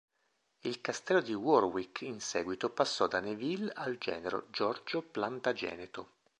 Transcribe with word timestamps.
Il 0.61 0.81
castello 0.81 1.19
di 1.21 1.35
Warwick 1.35 2.01
in 2.01 2.19
seguito 2.21 2.71
passò 2.71 3.05
da 3.05 3.19
Neville 3.19 3.71
al 3.75 3.99
genero, 3.99 4.47
Giorgio 4.49 5.03
Plantageneto. 5.03 6.13